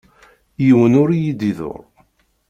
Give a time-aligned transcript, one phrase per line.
[0.65, 1.83] Yiwen ur iyi-iḍurr.